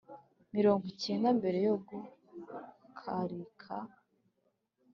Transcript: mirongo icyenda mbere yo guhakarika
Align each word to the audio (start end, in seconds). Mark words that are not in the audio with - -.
mirongo 0.55 0.83
icyenda 0.93 1.27
mbere 1.39 1.57
yo 1.67 1.75
guhakarika 1.87 3.75